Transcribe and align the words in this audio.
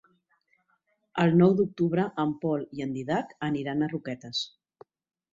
El 1.23 1.35
nou 1.41 1.51
d'octubre 1.59 2.05
en 2.23 2.31
Pol 2.45 2.65
i 2.79 2.85
en 2.85 2.95
Dídac 2.95 3.35
aniran 3.49 3.85
a 3.85 3.91
Roquetes. 3.93 4.41